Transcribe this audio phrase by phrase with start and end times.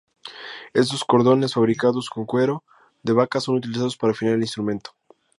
[0.73, 2.63] Estos cordones fabricados con cuero
[3.03, 4.95] de vaca, son utilizados para afinar el instrumento.